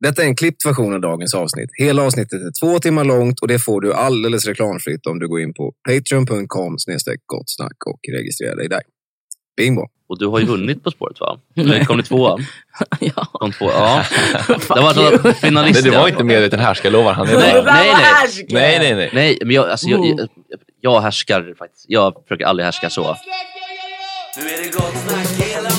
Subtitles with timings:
[0.00, 1.70] Detta är en klippt version av dagens avsnitt.
[1.78, 5.40] Hela avsnittet är två timmar långt och det får du alldeles reklamfritt om du går
[5.40, 6.76] in på patreon.com
[7.26, 8.82] gottsnack och registrerar dig där.
[9.56, 9.86] Bingo!
[10.08, 11.38] Och du har ju vunnit På spåret va?
[11.56, 12.38] Eller kom du tvåa?
[13.00, 13.28] ja.
[13.32, 14.04] Kom två, ja.
[14.48, 15.82] det var alltså finalist.
[15.82, 17.26] Nej, det var inte medveten härskarlovar han.
[17.26, 18.46] Nej, Nej, nej, nej.
[18.48, 19.10] nej, nej, nej.
[19.12, 20.28] Nej, men jag, alltså, jag, jag,
[20.80, 21.84] jag härskar faktiskt.
[21.88, 23.16] Jag försöker aldrig härska så.
[24.38, 25.70] Nu är det gott snack hela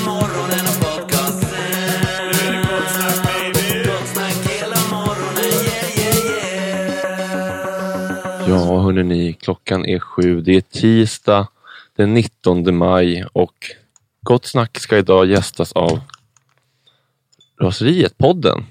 [8.48, 10.42] Ja, hörni, klockan är sju.
[10.42, 11.48] Det är tisdag
[11.96, 13.54] den 19 maj och
[14.22, 16.00] Gott Snack ska idag gästas av
[17.62, 18.64] Raseriet-podden.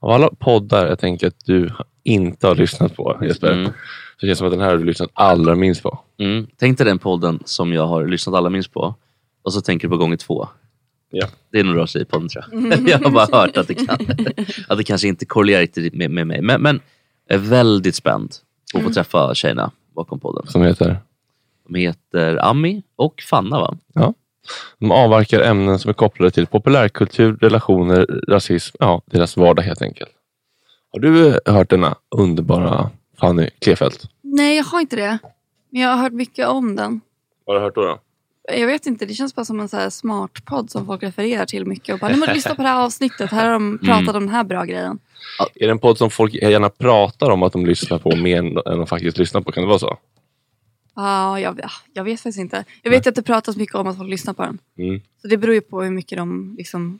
[0.00, 1.70] Av alla poddar jag tänker att du
[2.02, 3.72] inte har lyssnat på Jesper, Mm.
[4.20, 5.98] så känns det som att den här har du lyssnat allra minst på.
[6.18, 6.46] Mm.
[6.56, 8.94] Tänk dig den podden som jag har lyssnat allra minst på
[9.42, 10.48] och så tänker du på gånger två.
[11.10, 11.26] Ja.
[11.50, 12.88] Det är nog Raseri-podden tror jag.
[12.88, 13.98] jag har bara hört att det, kan,
[14.68, 16.42] att det kanske inte korrelerar riktigt med, med mig.
[16.42, 16.80] Men, men
[17.28, 18.34] är väldigt spänd
[18.72, 20.46] på att få träffa tjejerna bakom podden.
[20.46, 20.98] Som heter?
[21.68, 23.76] De heter Ami och Fanna va?
[23.94, 24.14] Ja.
[24.78, 30.10] De avverkar ämnen som är kopplade till populärkultur, relationer, rasism, ja, deras vardag helt enkelt.
[30.92, 32.90] Har du eh, hört denna underbara
[33.20, 34.04] Fanny Klefelt?
[34.22, 35.18] Nej, jag har inte det.
[35.70, 37.00] Men jag har hört mycket om den.
[37.44, 37.80] Vad har du hört då?
[37.82, 37.98] då?
[38.58, 41.46] Jag vet inte, det känns bara som en så här smart podd som folk refererar
[41.46, 41.92] till mycket.
[41.94, 43.30] Och bara, nu måste du lyssna på det här avsnittet.
[43.30, 44.16] Här har de pratat Mm.
[44.16, 44.98] om den här bra grejen.
[45.54, 48.54] Är det en podd som folk gärna pratar om att de lyssnar på mer än
[48.54, 49.52] de faktiskt lyssnar på?
[49.52, 49.98] Kan det vara så?
[50.94, 51.60] Ja, jag,
[51.92, 52.64] jag vet faktiskt inte.
[52.82, 54.58] Jag vet ju att det pratas mycket om att folk lyssnar på den.
[54.78, 55.00] Mm.
[55.22, 56.98] Så det beror ju på hur mycket de liksom,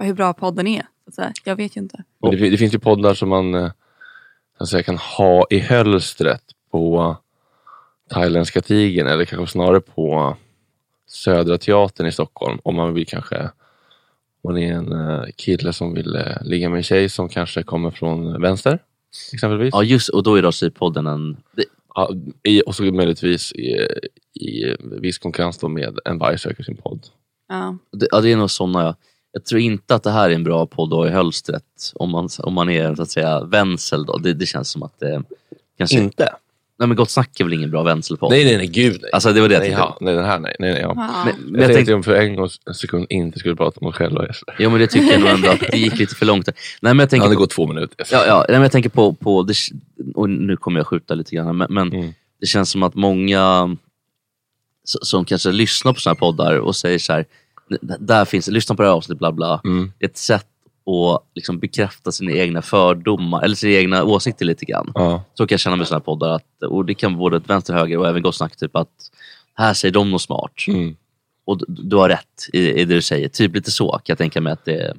[0.00, 0.86] hur bra podden är.
[1.12, 1.32] Så.
[1.44, 2.04] Jag vet ju inte.
[2.22, 3.70] Men det, det finns ju poddar som man eh,
[4.58, 7.16] så att säga, kan ha i hölstret på
[8.10, 10.36] Thailändska tigern eller kanske snarare på
[11.06, 12.58] Södra Teatern i Stockholm.
[12.62, 13.50] Om man vill kanske
[14.46, 17.90] man är en eh, kille som vill eh, ligga med en tjej som kanske kommer
[17.90, 18.78] från vänster.
[19.32, 19.70] Exempelvis.
[19.72, 21.36] Ja just och då är Raseri-podden en...
[21.56, 21.64] Det,
[21.96, 22.10] Ja,
[22.42, 23.88] i, och så möjligtvis i,
[24.34, 27.06] i viss konkurrens då med En varg söker sin podd.
[27.48, 27.78] Ja.
[27.92, 28.94] det, ja, det är nog sådana jag...
[29.32, 32.10] Jag tror inte att det här är en bra podd att ha i hölstret om
[32.10, 34.16] man, om man är så att säga vänsel då.
[34.18, 35.22] Det, det känns som att det
[35.78, 35.98] kanske...
[35.98, 36.28] Inte?
[36.78, 38.30] Nej men Gott Snack är väl ingen bra vänselpodd?
[38.30, 39.10] Nej, nej, nej, gud nej.
[39.12, 39.82] Alltså det var det jag nej, tänkte.
[39.82, 40.56] ja, nej, den här nej.
[40.58, 40.92] nej, nej ja.
[40.96, 41.24] Ja.
[41.24, 43.80] Men, Men men jag jag tänkte om för en gång en sekund inte skulle prata
[43.80, 44.26] om oss själva.
[44.58, 46.46] Jo men det tycker jag nog ändå att det gick lite för långt.
[46.46, 46.54] där.
[46.80, 48.06] Nej men jag Ja, tänker det på, går två minuter.
[48.10, 49.54] Ja, ja, nej, men jag tänker på, på det,
[50.14, 52.12] och nu kommer jag skjuta lite grann, men, men Mm.
[52.40, 53.76] det känns som att många
[54.88, 57.24] s- som kanske lyssnar på såna här poddar och säger så här,
[57.70, 59.60] "D- där finns, lyssna på det här avsnittet, bla bla.
[59.64, 59.92] Mm.
[59.98, 60.46] Det ett sätt
[60.86, 64.92] att liksom bekräfta sina egna fördomar, eller sina egna åsikter lite grann.
[64.94, 65.22] Ja.
[65.34, 67.50] Så kan jag känna med sådana här poddar, att, och det kan vara både ett
[67.50, 68.88] vänster höger och även gott snack, typ att
[69.54, 70.52] här säger de något smart.
[70.68, 70.96] Mm.
[71.46, 73.28] Och du, du har rätt i, i det du säger.
[73.28, 74.94] Typ lite så kan jag tänka mig att det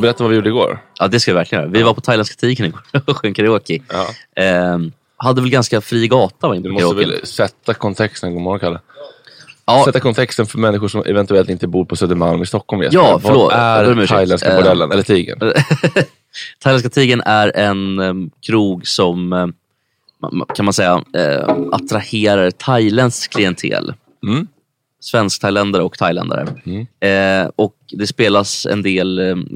[0.00, 0.78] Berätta vad vi gjorde igår.
[0.98, 1.72] Ja det ska vi verkligen göra.
[1.72, 3.78] Vi var på Thailändska tigern igår och sjöng karaoke.
[3.88, 4.06] Ja.
[4.42, 7.06] Ehm, hade väl ganska fri gata var Du måste karaoke.
[7.06, 8.80] väl sätta kontexten, god morgon Kalle.
[9.66, 12.82] Ja, Sätta kontexten för människor som eventuellt inte bor på Södermalm i Stockholm.
[12.82, 12.98] Jesper.
[12.98, 13.52] Ja, förlåt.
[13.52, 13.60] Vad
[13.98, 15.38] är thailändska Eh, bordellen, eller tigern?
[16.62, 19.34] Thailändska tigern är en em, krog som,
[20.22, 23.94] ma- kan man säga, eh, attraherar thailändskt klientel.
[24.26, 24.46] Mm.
[25.06, 26.46] Svensk-thailändare och thailändare.
[26.66, 26.86] Mm.
[27.44, 29.46] Eh, och det spelas en del em,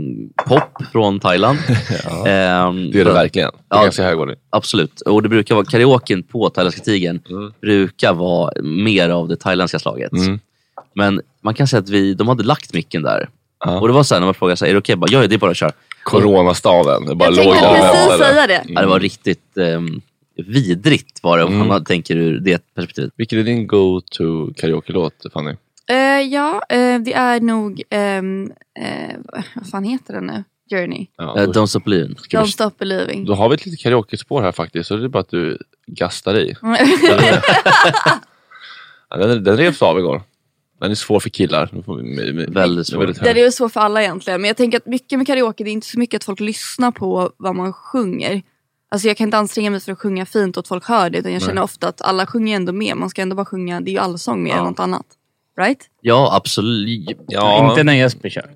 [0.46, 1.58] pop från Thailand.
[2.04, 2.26] Ja.
[2.28, 3.50] Ehm, Det är det verkligen.
[3.68, 3.82] Det är Ja.
[3.82, 4.18] ganska hög.
[4.50, 5.00] Absolut.
[5.00, 7.52] Och det brukar vara karaoken på Thailändska tigern Mm.
[7.60, 10.12] brukar vara mer av det thailändska slaget.
[10.12, 10.40] Mm.
[10.94, 13.28] Men man kan säga att vi, de hade lagt micken där.
[13.64, 13.80] Ja.
[13.80, 14.96] Och det var så här när man frågade, så här, är det okej?
[14.96, 15.14] Okay?
[15.20, 15.72] Ja, det är bara att köra.
[16.02, 17.06] Coronastaden.
[17.06, 18.64] Det bara Jag låg tänkte precis säga det.
[18.68, 20.00] Ja, det var riktigt ehm,
[20.36, 21.68] vidrigt var det, om Mm.
[21.68, 23.12] man tänker ur det perspektivet.
[23.16, 25.54] Vilken är din go-to karaoke-låt, Fanny?
[25.88, 29.16] Eh, ja, eh, det är nog, ehm, eh,
[29.54, 30.44] vad fan heter den nu?
[30.70, 31.06] Journey.
[31.16, 32.16] Ja, då, Don't stop believing.
[32.16, 33.24] Don't vi, stop believing.
[33.24, 36.38] då har vi ett litet karaoke-spår här faktiskt, så det är bara att du gastar
[36.38, 36.54] i.
[39.10, 40.22] Ja, den, den revs av igår.
[40.80, 41.68] Den är svår för killar.
[42.52, 42.98] Väldigt svår.
[42.98, 43.38] väldigt Det hög.
[43.38, 44.40] är ju svårt för alla egentligen.
[44.40, 46.90] Men jag tänker att mycket med karaoke, det är inte så mycket att folk lyssnar
[46.90, 48.42] på vad man sjunger.
[48.92, 51.18] Alltså jag kan inte anstränga mig för att sjunga fint och att folk hör det.
[51.18, 52.96] Utan jag känner ofta att alla sjunger ändå med.
[52.96, 54.58] Man ska ändå bara sjunga, det är ju allsång mer Ja.
[54.58, 55.06] än något annat.
[55.60, 55.90] Right?
[56.00, 57.18] Ja, absolut.
[57.28, 58.50] Ja, Inte när Jesper kör.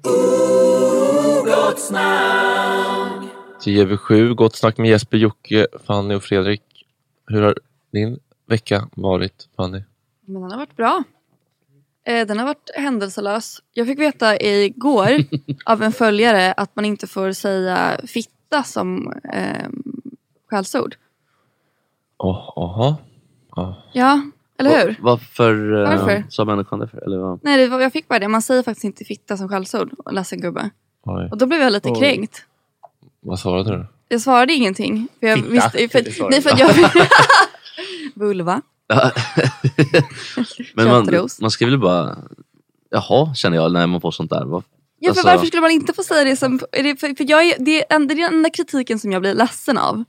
[3.60, 6.62] 10 över 7, gott snack med Jesper, Jocke, Fanny och Fredrik.
[7.26, 7.58] Hur har
[7.92, 9.82] din vecka varit, Fanny?
[10.26, 11.04] Men den har varit bra.
[12.06, 13.62] Eh, den har varit händelselös.
[13.72, 15.08] Jag fick veta igår
[15.64, 19.68] av en följare att man inte får säga fitta som eh,
[20.54, 20.96] skällsord.
[22.18, 22.96] Oh, aha.
[23.56, 23.82] Ja.
[23.92, 24.20] Ja,
[24.58, 24.96] eller hur?
[25.00, 26.24] Varför, eh, Varför?
[26.28, 26.88] sa människan det?
[26.88, 27.40] För, eller vad?
[27.42, 28.28] Nej, det var, jag fick bara det.
[28.28, 29.90] Man säger faktiskt inte fitta som skällsord.
[30.10, 30.70] Ledsen gubbe.
[31.02, 31.28] Oj.
[31.30, 31.98] Och då blev jag lite Oj.
[32.00, 32.44] kränkt.
[33.20, 33.86] Vad svarade du?
[34.08, 35.08] Jag svarade ingenting.
[35.20, 36.90] För jag Fitta, visste, för, det nej, för jag...
[38.14, 38.62] Vulva.
[40.74, 42.16] Men man, man ska väl bara...
[42.90, 44.44] Jaha, känner jag när man får sånt där.
[44.44, 44.64] Vad-
[44.98, 46.60] Ja, för Alltså- varför skulle man inte få säga det som...
[46.72, 49.78] Är det, för, för jag är, det, är den enda kritiken som jag blir ledsen
[49.78, 50.04] av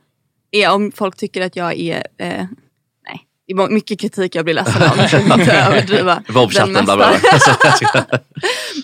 [0.64, 1.96] är om folk tycker att jag är...
[2.18, 2.46] Eh,
[3.08, 5.00] nej, det är mycket kritik jag blir ledsen av.
[5.50, 6.24] Överdriva.
[6.74, 7.14] Den bla bla.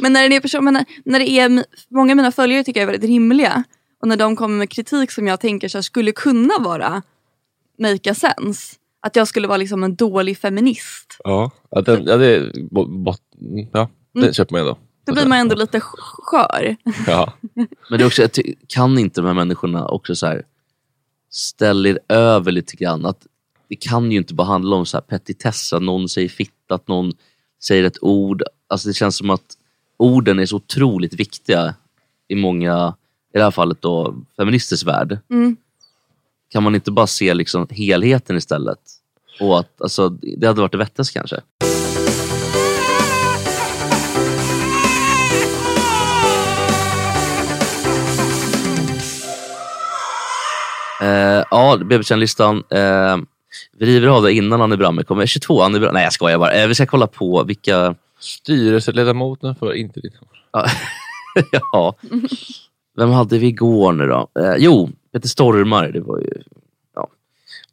[0.01, 2.79] Men när det är, person, men när, när det är många av mina följare tycker
[2.79, 3.63] jag är väldigt rimliga.
[4.01, 7.01] Och när de kommer med kritik som jag tänker så här, skulle kunna vara
[7.79, 8.75] make a sense.
[9.01, 11.17] Att jag skulle vara liksom en dålig feminist.
[11.23, 13.21] Ja, ja, den, ja det bo, bot,
[13.73, 14.33] ja, det Mm.
[14.33, 14.77] köper man ändå.
[15.05, 16.75] Då blir man ändå lite sk- skör.
[17.07, 17.33] Ja.
[17.89, 18.27] Men det är också,
[18.67, 20.43] kan inte de här människorna också så här
[21.31, 23.05] ställa er över lite grann?
[23.05, 23.27] Att
[23.69, 26.87] det kan ju inte bara handla om så här petitesser, att någon säger fitta, att
[26.87, 27.13] någon
[27.63, 28.43] säger ett ord.
[28.67, 29.57] Alltså det känns som att
[29.97, 31.75] orden är så otroligt viktiga
[32.27, 32.95] i många,
[33.33, 35.19] i det här fallet då, feministers värld.
[35.29, 35.55] Mm.
[36.49, 38.79] Kan man inte bara se liksom helheten istället?
[39.39, 41.41] Och att, alltså, det hade varit det vettigaste kanske.
[51.01, 52.63] Eh, ja, BB-listan.
[52.69, 53.17] Eh,
[53.77, 55.25] vi river av det innan Annie Bramme kommer.
[55.25, 55.93] 22 Annie Bramme.
[55.93, 56.51] Nej jag skojar bara.
[56.51, 57.95] Eh, vi ska kolla på vilka...
[58.19, 60.13] Styrelseledamoten för inte ditt
[61.71, 61.95] Ja.
[62.97, 64.27] Vem hade vi igår nu då?
[64.39, 65.91] Eh, jo, Peter Stormare.
[65.91, 66.41] Det var ju...
[66.95, 67.07] Ja.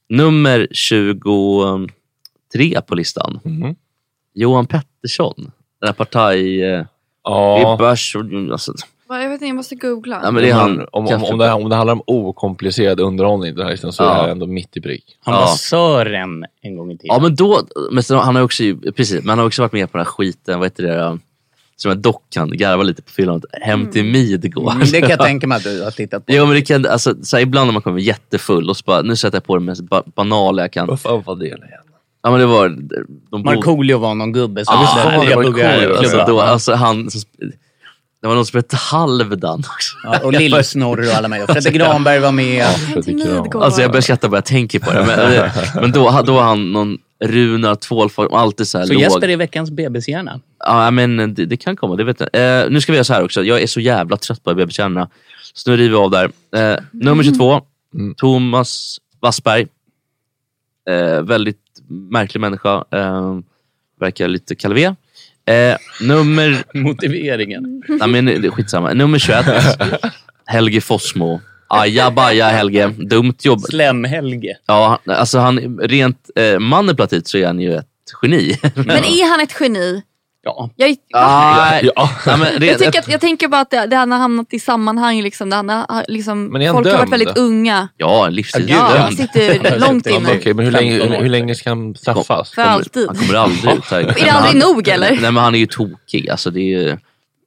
[0.09, 3.41] Nummer 23 på listan.
[3.45, 3.75] Mhm.
[4.35, 5.35] Johan Pettersson.
[5.81, 6.63] Den här partaj...
[6.63, 6.85] Eh,
[7.25, 7.79] Ja.
[7.91, 8.19] alltså,
[9.09, 10.21] Jag vet inte, jag måste googla.
[10.25, 10.87] Ja, men det är han.
[10.93, 14.11] Om, om, om, det, om det handlar om okomplicerad underhållning den här listan, så Ja.
[14.11, 15.05] är det här ändå mitt i prick.
[15.25, 15.41] Han Ja.
[15.41, 17.15] var Sören en gång i tiden.
[17.17, 17.61] Ja men då,
[17.93, 20.07] men sen, han har också, ju- precis, men han har också varit med på den
[20.07, 21.19] här skiten, vad heter det?
[21.77, 23.43] Som en dockan garvar lite på fyllan.
[23.53, 24.73] Hem till Midgård.
[24.75, 26.33] Mm, det kan jag tänka mig att du har tittat på.
[26.33, 29.03] Jo men det kan, alltså, så här, ibland när man kommer jättefull och så bara,
[29.03, 30.87] nu sätter jag på det mest ba banala jag kan.
[30.87, 31.59] Vad fan var det igen?
[32.23, 32.69] Ja men det var...
[33.31, 36.25] De Markoolio var någon gubbe som Ja, visste fan, det jag var buggar Markoolio, alltså,
[36.27, 37.53] då, alltså, han, som sp-
[38.21, 39.97] det var någon som hette Halvdan också.
[40.05, 41.43] Ja, och Lill-Snorre och alla med.
[41.43, 42.67] Och Fredrik Granberg var med.
[43.55, 45.05] Alltså jag börjar skratta bara jag tänker på det.
[45.07, 45.51] Men,
[45.83, 49.03] men då, då var han någon Runar Tvålfag, alltid så här Så låg.
[49.03, 50.41] Jesper är veckans bebishjärna.
[50.59, 51.97] Ja, men det, det kan komma.
[51.97, 52.63] Det vet jag.
[52.63, 53.45] Eh, nu ska vi göra så här också.
[53.45, 55.09] Jag är så jävla trött på bebistjärnorna.
[55.53, 56.31] Så nu river vi av där.
[56.57, 57.61] Eh, nummer 22,
[58.17, 59.67] Thomas Wassberg.
[60.91, 62.85] Eh, väldigt märklig människa.
[62.91, 63.39] Eh,
[64.01, 64.95] verkar lite kalvé.
[65.49, 66.65] Eh, nummer...
[66.75, 67.83] Motiveringen.
[67.89, 68.95] Nej, men skitsamma.
[68.95, 69.47] Nummer 21,
[70.47, 71.41] Helge Fossmo.
[71.69, 73.61] Aja baja Helge, dumt jobb.
[73.61, 74.57] Slem-Helge.
[74.67, 77.87] Ja, alltså han, rent eh, manipulativt så är han ju ett
[78.23, 78.59] geni.
[78.75, 80.03] Men är han ett geni?
[80.49, 80.71] Ja.
[80.77, 82.11] Jag, Ah, ja.
[82.27, 84.61] Nej, men jag, tycker att, jag tänker bara att det, det han har hamnat i
[84.61, 87.11] sammanhang liksom, där han har, liksom, Men är han folk har varit dömd?
[87.11, 87.89] väldigt unga.
[87.97, 88.71] Ja, en livstid.
[88.71, 90.33] Ja, han sitter långt inne.
[90.39, 92.55] Okej, men hur länge, hur, hur länge ska han straffas?
[92.55, 93.07] För alltid.
[93.07, 93.93] Han kommer aldrig ut.
[93.93, 95.11] Är det aldrig nog eller?
[95.11, 96.29] Nej men han är ju tokig.
[96.31, 96.99] Alltså, det är ju...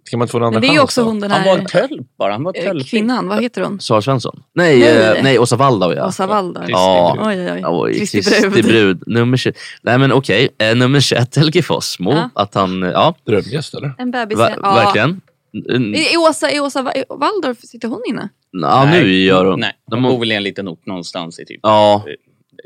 [0.03, 1.43] Ska man inte få en andra Men det är ju chans också hon den Han
[1.45, 2.31] var en här tölp bara.
[2.31, 2.87] Han var eh, tölp.
[2.87, 3.79] kvinnan, vad heter hon?
[3.79, 4.43] Sara Svensson?
[4.55, 4.93] Nej, Nej.
[4.95, 5.19] nej.
[5.23, 6.07] nej Åsa Waldau ja.
[6.07, 6.63] Åsa Waldau.
[6.67, 7.17] Ja.
[7.21, 7.93] Oj, oj, oj.
[7.99, 9.03] Kristi brud.
[9.07, 9.53] Nummer 20.
[9.81, 12.11] Nej men okej, eh, nummer 21 Helge Fossmo.
[12.13, 12.29] Ja.
[12.35, 13.93] Att han, ja, Drömgäst eller?
[13.97, 14.37] En bebis.
[14.37, 14.73] ver- ja.
[14.75, 15.21] verkligen.
[15.69, 18.29] Mm, Är Åsa, är Åsa Va- Waldorf, sitter hon inne?
[18.51, 19.59] Ja, nu gör hon.
[19.59, 22.05] Nej, De de har- bor väl i en liten ort någonstans i typ Ja,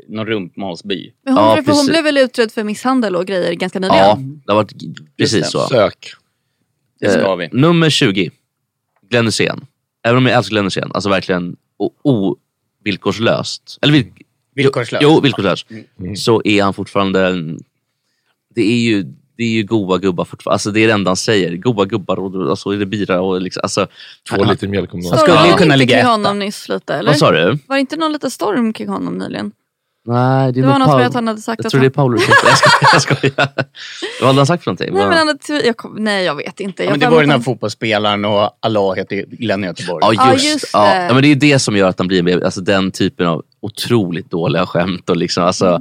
[0.08, 1.12] någon rumpmalsby.
[1.24, 1.88] Men hon, Ja, för hon precis.
[1.88, 3.98] blev väl utredd för misshandel och grejer ganska nyligen?
[4.04, 4.72] ja, det har varit
[5.18, 5.60] precis så.
[5.60, 6.12] Sök.
[7.00, 7.48] Det ska Eh, vi.
[7.52, 8.30] Nummer 20.
[9.10, 9.66] Glenn Hysén.
[10.04, 11.56] Även om jag älskar Glenn Hysén, alltså verkligen
[12.84, 13.78] ovillkorslöst.
[13.82, 14.12] Eller vil-
[14.54, 15.02] Villkorslöst.
[15.02, 15.66] Jo, villkorslöst.
[16.00, 16.16] Mm.
[16.16, 17.26] Så är han fortfarande...
[17.26, 17.60] en-
[18.54, 19.02] Det är ju,
[19.36, 20.54] det är ju goa gubbar fortfarande.
[20.54, 21.56] Alltså det är det enda han säger.
[21.56, 23.86] Goa gubbar och, och så är det bira och liksom, alltså,
[24.30, 25.18] Två liter mjölk om dagen.
[25.18, 26.08] skulle ju kunna ligga etta.
[26.08, 27.10] honom nyss lite eller?
[27.10, 27.58] Vad sa du?
[27.66, 29.52] Var det inte någon liten storm kring honom nyligen?
[30.06, 31.82] Nej, det, Det var något Paul- med att han hade sagt Jag att tror han...
[31.84, 32.92] det är Paolo Jag skojar.
[32.92, 33.48] Jag skojar.
[34.20, 34.94] Vad hade han sagt för någonting?
[34.94, 35.94] Nej, men han hade jag kom...
[35.98, 36.82] Nej jag vet inte.
[36.82, 39.98] Ja, Jag men det var ju den här fotbollsspelaren och Allah heter Glenn i Göteborg.
[40.02, 40.84] Ja Ja, just, just ja.
[40.94, 41.06] det.
[41.06, 42.44] ja, men det är det som gör att han blir med.
[42.44, 45.10] Alltså den typen av otroligt dåliga skämt.
[45.10, 45.80] Och liksom, alltså,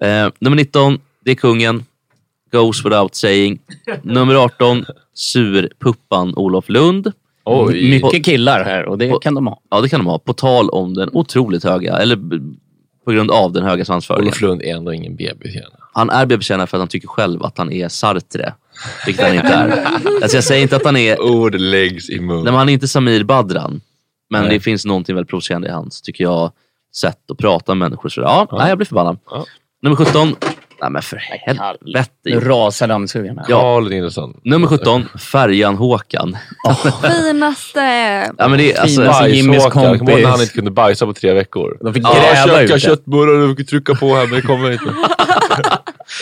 [0.00, 0.26] Mm.
[0.26, 1.84] eh, nummer 19, det är kungen.
[2.52, 3.58] Goes without saying.
[4.02, 4.84] Nummer 18,
[5.14, 7.12] surpuppan Olof Lund.
[7.44, 7.90] Oj.
[7.90, 9.60] Mycket killar här och det kan de ha.
[9.70, 10.18] Ja det kan de ha.
[10.18, 12.18] På tal om den otroligt höga, eller
[13.04, 14.26] på grund av den höga svansföringen.
[14.26, 15.76] Olof Lund är ändå ingen bebis gärna.
[15.92, 18.54] Han är bebiskännare för att han tycker själv att han är Sartre.
[19.06, 19.84] Vilket han inte är.
[20.22, 22.36] Alltså jag säger inte att han är Ord läggs i mun.
[22.36, 23.80] Nej, men han är inte Samir Badran.
[24.30, 24.50] Men Nej.
[24.50, 26.52] det finns någonting väldigt provocerande i hans, tycker jag,
[26.94, 28.08] sätt att prata med människor.
[28.08, 29.18] Så, ja, Nej, jag blir förbannad.
[29.30, 29.44] Ja.
[29.82, 30.36] Nummer 17.
[30.80, 32.10] Nej men för helvete.
[32.24, 33.40] Nu rasar dammsugaren.
[33.48, 33.60] Ja.
[33.60, 34.40] Karl Nilsson.
[34.44, 35.04] Nummer 17.
[35.32, 36.36] Färjan Håkan.
[37.02, 37.80] Finaste...
[38.38, 39.98] Ja, men det är, alltså, Fina- Jimmys Bajsåkare.
[39.98, 40.26] Kommer du ihåg när kompis.
[40.26, 41.78] han inte kunde bajsa på tre veckor?
[41.80, 42.80] De fick Ja, gräva käka ut det.
[42.80, 44.84] köttbullar och trycka på här men det kommer inte.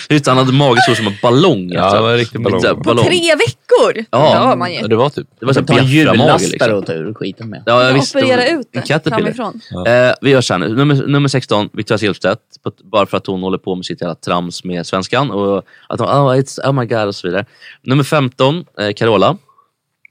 [0.08, 1.70] just, han hade mage så som en ballong.
[1.72, 1.96] Ja, alltså.
[1.96, 2.60] det var en riktig ballong.
[2.60, 3.04] Så här, På ballong.
[3.04, 4.04] tre veckor?
[4.10, 4.18] Ja.
[4.18, 4.80] Det har man ju.
[4.80, 5.26] Ja, det var typ.
[5.40, 6.72] Det var så här hjullastare Liksom.
[6.74, 7.62] och ta ur skiten med.
[7.66, 8.18] Ja, jag Ja, visste.
[8.18, 9.60] operera ut det framifrån.
[9.86, 10.68] Eh, vi gör så här nu.
[10.76, 12.40] Nummer, nummer 16, Victoria Silvstedt.
[12.92, 15.30] Bara för att hon håller på med sitt jävla trams med svenskan.
[15.30, 17.44] Och att hon, oh, it's, oh my god och så vidare.
[17.82, 19.36] Nummer 15, eh, Carola.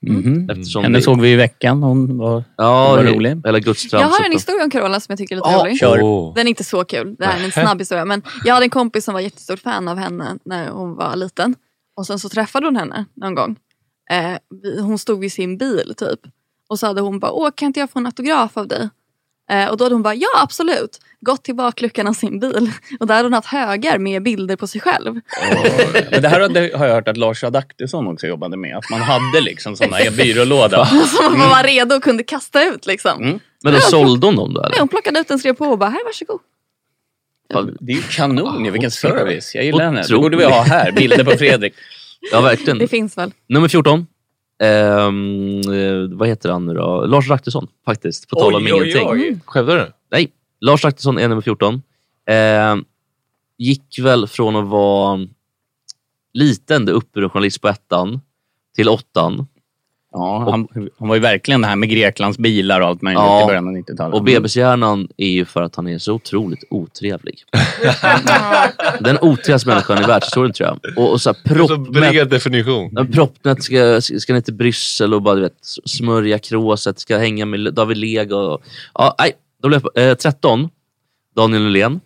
[0.01, 0.49] Mhm.
[0.49, 1.83] Eftersom Henne det- såg vi i veckan.
[1.83, 2.43] Hon var...
[2.57, 3.29] Ja, Var det- rolig.
[3.29, 3.59] Hela.
[3.91, 5.79] Jag har en historia om Carola som jag tycker är lite Ja, rolig.
[5.79, 6.35] Kör.
[6.35, 7.15] Den är inte så kul.
[7.19, 8.05] Det här är en snabb historia.
[8.05, 11.55] Men jag hade en kompis som var jättestort fan av henne när hon var liten.
[11.97, 13.55] Och sen så träffade hon henne någon gång.
[14.11, 14.37] Eh,
[14.83, 16.19] hon stod vid sin bil typ.
[16.69, 18.89] Och så hade hon bara, åh kan inte jag få en autograf av dig?
[19.49, 20.99] Eh, och då hade hon bara, ja absolut.
[21.21, 22.71] Gått till bakluckan av sin bil.
[22.99, 25.19] Och där hade hon haft högar med bilder på sig själv.
[26.11, 28.77] Men det här hade- har jag hört att Lars Adaktusson också jobbade med.
[28.77, 30.85] Att man hade liksom sådana i byrålåda.
[31.05, 33.21] Som man var redo och kunde kasta ut liksom.
[33.23, 33.39] Mm.
[33.63, 34.79] Men då sålde hon dem då Nej, eller?
[34.79, 36.39] hon plockade ut en, skrev på och bara, här varsågod.
[37.79, 39.55] Det är ju kanon ju, vilken service.
[39.55, 40.03] Jag gillar henne.
[40.09, 41.73] Det borde vi ha här, bilder på Fredrik.
[42.31, 42.77] Ja, verkligen.
[42.77, 43.31] Det finns väl.
[43.49, 44.07] Nummer 14.
[44.63, 47.05] Ehm, eh, vad heter han nu då?
[47.05, 48.29] Lars Raktusson faktiskt.
[48.29, 49.09] På tal om Oj, oj, ingenting.
[49.09, 49.39] oj.
[49.45, 49.91] Skämtar du?
[50.11, 51.81] Nej, Lars Raktusson är nummer 14.
[52.29, 52.85] Ehm,
[53.57, 55.27] gick väl från att vara
[56.33, 58.21] liten, det uppburen journalist på ettan,
[58.75, 59.47] till åttan.
[60.11, 60.67] Ja, han,
[60.99, 63.43] han var ju verkligen det här med Greklands bilar och allt möjligt Ja.
[63.43, 64.15] i början av 90-talet.
[64.15, 67.35] Och bebishjärnan är ju för att han är så otroligt otrevlig.
[68.99, 70.97] Den otrevligaste människan i världshistorien tror jag.
[70.97, 73.07] Och, och så här, Så bred definition.
[73.13, 77.73] Proppnät ska, ska ner till Bryssel och bara du vet, smörja kråset, ska hänga med
[77.73, 78.35] David Lega.
[78.35, 78.61] Och,
[78.93, 80.69] ja, nej, då blev jag, eh, 13.
[81.35, 81.99] Daniel Nylén.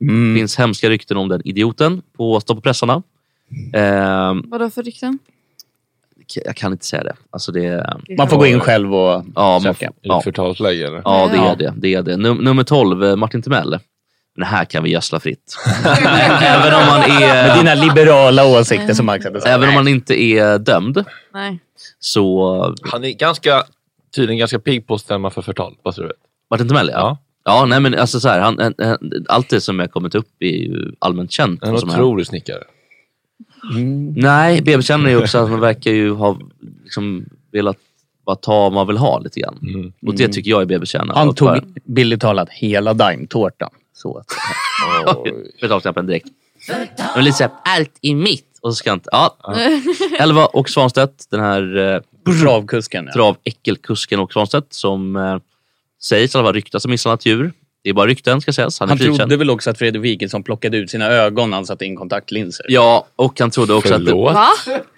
[0.00, 0.36] Mm.
[0.36, 3.02] finns hemska rykten om den idioten på Stopp på pressarna.
[3.74, 5.18] Eh, Vadå för rykten?
[6.44, 7.14] Jag kan inte säga det.
[7.30, 9.86] Alltså det Man får gå in själv och ja, man, söka.
[9.86, 11.02] Det ja, förtalsläge eller?
[11.04, 11.74] ja, det är det.
[11.76, 12.16] det, är det.
[12.16, 13.78] Num nummer 12, eh, Martin Timell.
[14.36, 15.56] Men här kan vi gödsla fritt.
[16.42, 17.56] Även om man Med är...
[17.56, 19.50] dina liberala åsikter som Max hade sagt.
[19.50, 21.58] Även om man inte är dömd Nej.
[21.98, 22.74] så...
[22.82, 23.62] Han är ganska,
[24.16, 25.74] tydligen ganska pigg på att stämma för förtal.
[25.82, 26.14] Vad tror du?
[26.50, 26.98] Martin Timell ja.
[26.98, 27.18] Ja.
[27.44, 28.98] Ja, nej men alltså så här, han, han,
[29.28, 31.62] allt det som jag kommit upp är ju allmänt känt.
[31.62, 32.62] En otrolig snickare.
[34.16, 36.38] Nej, BB-kärnan är ju också att man verkar ju ha
[36.82, 37.76] liksom velat
[38.26, 39.58] bara ta vad man vill ha lite grann.
[39.62, 39.92] Mm.
[40.06, 41.16] Och det tycker jag är BB-kärnan.
[41.16, 41.50] Han tog
[41.84, 43.70] billigt talat hela Daim-tårtan.
[43.92, 44.26] Så att,
[45.60, 46.26] Betalknappen direkt.
[47.14, 48.58] Men lite såhär, allt är mitt.
[48.60, 49.08] Och så ska inte...
[49.12, 49.36] Ja.
[50.18, 53.04] Elva och Svanstedt, den här eh, travkusken.
[53.06, 53.12] Ja.
[53.12, 55.38] traväckelkusken och Svanstedt som eh,
[56.02, 57.52] sägs i alla fall ryktas ha misshandlat djur.
[57.84, 58.80] Det är bara rykten ska sägas.
[58.80, 61.84] Han Han trodde väl också att Fredrik Wikingsson plockade ut sina ögon när han satte
[61.84, 62.66] in kontaktlinser.
[62.68, 64.28] Ja, och han trodde också Förlåt?
[64.28, 64.34] att...
[64.34, 64.48] Va?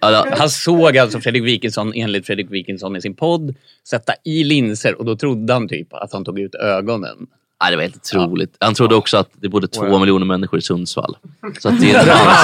[0.00, 3.54] Ja, Han såg alltså Fredrik Wikingsson, enligt Fredrik Wikingsson i sin podd,
[3.88, 7.26] sätta i linser och då trodde han typ att han tog ut ögonen.
[7.62, 8.56] Nej, det var helt otroligt.
[8.60, 11.16] Han trodde också att det bodde två miljoner människor i Sundsvall.
[11.60, 12.34] Så att det är en man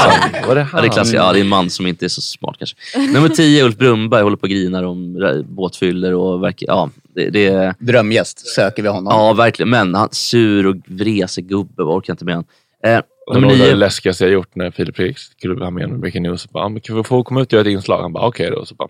[0.43, 0.49] som...
[0.49, 1.15] Var det Ja, det är klassiskt.
[1.17, 2.77] Ja, det är en man som inte är så smart kanske.
[3.13, 6.67] Nummer 10, Ulf Brunberg, håller på och grinar om båtfyller och verkar...
[6.67, 7.75] Ja, det, det är...
[7.79, 9.13] Drömgäst, söker vi honom.
[9.17, 9.71] Ja, verkligen.
[9.71, 12.45] Men han sur och vresig gubbe, orkar inte med han.
[12.85, 13.75] Eh, det nummer var det 9.
[13.75, 16.51] läskigaste jag gjort när Filip Fredrik skulle ha med mig i Breaking News.
[16.51, 18.03] Bara, "Ah, men kan vi få komma ut och göra ett inslag?
[18.03, 18.67] Han bara, okej då.
[18.67, 18.89] Så bara,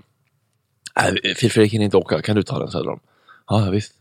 [0.97, 2.23] "Nej, Filip Fredrik hinner inte åka.
[2.23, 2.71] Kan du ta den?
[2.71, 3.01] Söder om?
[3.49, 3.93] Ja, ja, visst.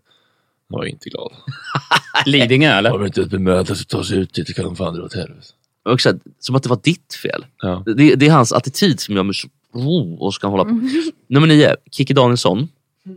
[0.70, 1.32] Jag var inte glad.
[2.26, 2.90] Lidingö eller?
[2.90, 4.56] Har vi inte ett bemöte så ta sig ut dit.
[4.56, 5.48] kan de fan dra åt helvete.
[5.90, 7.46] Också, som att det var ditt fel.
[7.62, 7.84] Ja.
[7.86, 9.48] Det, det är hans attityd som gör mig så...
[9.74, 10.90] Oh, och ska hålla på.
[11.28, 12.68] Nummer 9, Kikki Danielsson.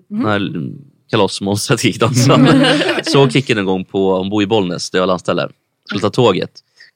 [0.08, 0.70] Den här
[1.10, 2.48] kalasmonstret Kikki Danielsson.
[3.02, 5.48] Såg Kikki en gång på, hon bor i Bollnäs, där jag har landställe.
[5.84, 6.50] Skulle ta tåget.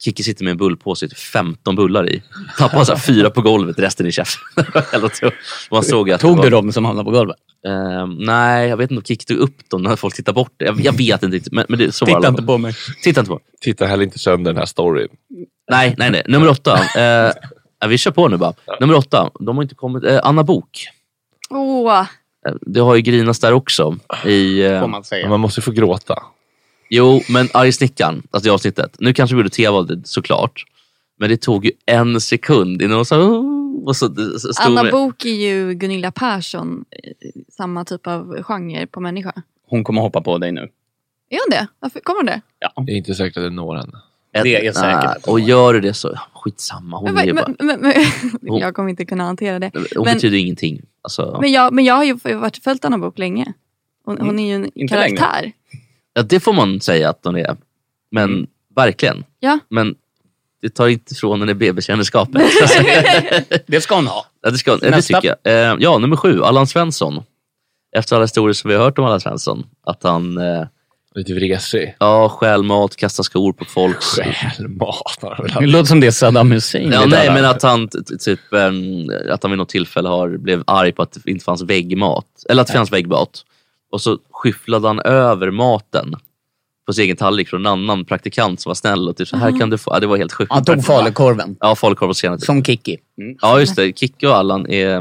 [0.05, 2.23] Kikki sitter med en bullpåse, typ 15 bullar i.
[2.59, 4.65] Tappar så här, fyra på golvet, resten i käften.
[5.71, 7.37] Man såg att Tog var- du dem som hamnade på golvet?
[7.67, 10.65] Ehm, nej, jag vet inte om Kikki tog upp dem när folk tittar bort det.
[10.65, 11.53] Jag, jag vet inte riktigt.
[11.53, 12.75] Men, men det, så Titta alla inte på mig.
[13.03, 13.45] Titta inte på mig.
[13.61, 15.09] Titta heller inte sönder den här storyn.
[15.71, 16.23] Nej, nej, nej.
[16.27, 16.81] Nummer åtta.
[17.81, 18.53] Ja, vi kör på nu bara.
[18.81, 19.31] Nummer åtta.
[19.41, 20.05] De har inte kommit.
[20.05, 20.87] Eh, Anna Bok.
[21.51, 22.07] Åh,
[22.49, 23.97] Eh, Det har ju grinats där också.
[24.25, 26.23] I, eh, Får man man måste få gråta.
[26.91, 28.97] Jo, men Arg snickaren, alltså det avsnittet.
[28.99, 30.65] Nu kanske vi gjorde tv såklart.
[31.19, 33.17] Men det tog ju en sekund innan de sa
[33.85, 36.85] och så, så stod Anna med- Bok är ju Gunilla Persson.
[36.91, 39.33] eh, Samma typ av genre på människa.
[39.69, 40.61] Hon kommer hoppa på dig nu.
[41.31, 41.67] Är hon det?
[41.81, 42.41] Varför kommer hon det?
[42.87, 43.99] Det är inte säkert att det når henne.
[44.45, 45.05] Det är säkert.
[45.05, 46.97] Nej, Och gör du det så, skitsamma.
[46.99, 47.93] Hon, Men, är men, bara, men, men,
[48.49, 49.71] Hon- jag kommer inte kunna hantera det.
[49.75, 50.83] hon men- betyder ingenting.
[51.03, 53.53] Alltså, Men jag, men jag har ju varit följt Anna Bok länge.
[54.05, 55.53] Hon, hon är ju en karaktär.
[56.17, 57.57] Ja, det får man säga att hon är.
[58.11, 58.47] Men Mm.
[58.77, 59.25] verkligen.
[59.41, 59.59] Ja.
[59.69, 59.95] Men
[60.63, 62.43] det tar inte från henne BB-kändisskapet.
[63.67, 64.27] Det ska hon ha.
[64.43, 65.71] Ja, det, ska, det tycker jag.
[65.73, 67.23] Eh, ja, nummer sju, Allan Svensson.
[67.97, 69.67] Efter alla historier som vi har hört om Allan Svensson.
[69.87, 70.67] Att han eh,
[71.15, 71.95] Lite vresig.
[71.99, 74.03] ja, stjäl mat, kastar skor på folk.
[74.03, 75.21] Stjäl mat.
[75.61, 76.93] Det låter som det är Saddam Hussein.
[76.93, 77.89] Ja, vi nej, men att han,
[78.25, 81.63] typ, ehm, att han vid något tillfälle har, blev arg på att det inte fanns
[81.63, 82.27] väggmat.
[82.49, 83.45] Eller att det fanns väggmat.
[83.97, 86.15] Och så skyfflade han över maten
[86.87, 89.09] på sin egen tallrik från en annan praktikant som var snäll.
[89.09, 89.91] Och typ, så här kan du få.
[89.95, 90.53] Ja, det var helt sjukt.
[90.53, 91.57] Han tog falukorven.
[91.61, 92.39] Ja, falukorv senare.
[92.39, 92.99] Som Kikki.
[93.19, 93.37] Mm.
[93.43, 93.99] Ja, just det.
[93.99, 94.97] Kikki och Allan är...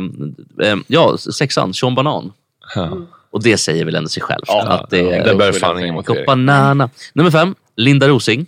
[0.62, 2.32] eh, Ja, sexan, Sean Banan.
[2.76, 2.98] Ja.
[3.32, 4.44] Och det säger väl ändå sig självt.
[4.48, 5.26] Ja, att det är...
[5.26, 6.26] Det bär fan ingen motivering.
[6.26, 6.90] banana.
[7.14, 8.46] Nummer fem, Linda Rosing.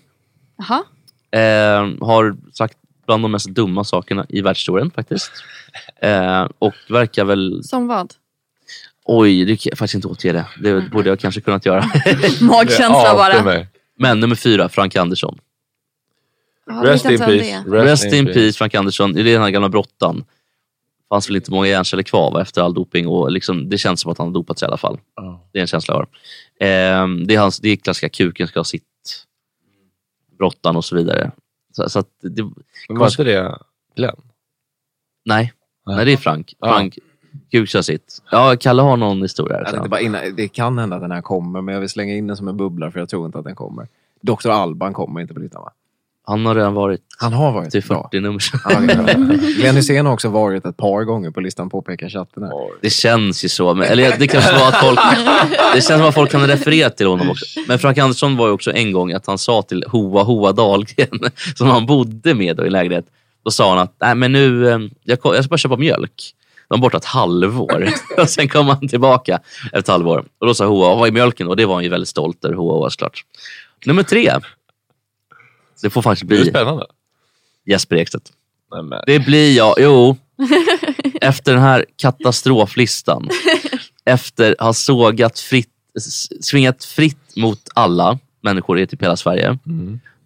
[0.58, 0.84] Jaha.
[1.42, 5.32] Eh, har sagt bland de mest dumma sakerna i världshistorien faktiskt.
[6.02, 7.64] Eh, och verkar väl...
[7.64, 8.14] Som vad?
[9.10, 10.46] Oj, det kan jag faktiskt inte återge det.
[10.62, 11.82] Det borde jag kanske kunnat göra.
[12.42, 13.66] Magkänsla bara.
[14.00, 15.40] Men nummer fyra, Frank Andersson.
[16.66, 17.64] Ja, Rest in peace.
[17.68, 19.14] Rest, in peace, Frank Andersson.
[19.14, 20.26] Det är den här gamla brottan.
[21.10, 24.12] fanns väl inte många hjärnceller kvar va, efter all doping och liksom, det känns som
[24.12, 25.00] att han har dopat sig i alla fall.
[25.52, 26.08] Det är en känsla jag har.
[26.68, 28.84] Ehm, det, är hans, det är klassiska kuken ska ha sitt,
[30.38, 31.32] brottan och så vidare.
[31.76, 32.44] Så, så att det,
[32.90, 33.58] Men var inte det
[33.96, 34.22] Glenn?
[35.26, 35.54] Nej.
[35.86, 36.54] Nej, det är Frank.
[36.60, 36.98] Frank,
[37.68, 38.22] ska ha sitt.
[38.32, 39.58] Ja, Kalle har någon historia.
[39.58, 42.14] här, tänkte bara innan, det kan hända att den här kommer, men jag vill slänga
[42.16, 43.88] in den som en bubbla för jag tror inte att den kommer.
[44.22, 44.50] Dr.
[44.50, 45.72] Alban kommer inte på listan va?
[46.30, 47.02] Han har redan varit.
[47.18, 47.72] Han har varit?
[47.72, 49.56] Till 40 nummer.
[49.56, 52.52] Glenn Hysén har också varit ett par gånger på listan, påpekar chatten här.
[52.82, 53.74] Det känns ju så.
[53.74, 55.00] Men, eller det kanske var att folk,
[55.76, 57.46] det känns som att folk kan referera till honom också.
[57.68, 61.20] Men Frank Andersson var ju också en gång att han sa till Hoa Hoa Dahlgren,
[61.56, 63.06] som han bodde med då i lägenhet.
[63.46, 66.34] Då sa han att Nej, men nu, eh, jag ska bara köpa mjölk.
[66.70, 67.90] De var borta ett halvår.
[68.18, 70.26] och sen kom han tillbaka efter ett halvår.
[70.40, 71.48] Och då sa Hoa, vad är mjölken?
[71.48, 73.26] Och det var han ju väldigt stolt över, Hoa Hoa såklart.
[73.86, 74.34] Nummer tre.
[75.82, 76.86] Det får faktiskt Det är bli spännande.
[77.66, 78.32] Jesper Ekstedt.
[78.72, 79.02] Nej, men.
[79.06, 80.18] Det blir jag, jo.
[81.22, 83.30] Efter den här katastroflistan.
[84.06, 85.70] Efter att ha sågat fritt,
[86.42, 89.58] svingat fritt mot alla människor i typ hela Sverige.